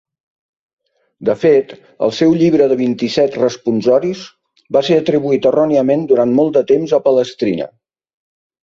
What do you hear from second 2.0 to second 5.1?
el seu llibre de vint-i-set "responsoris" va ser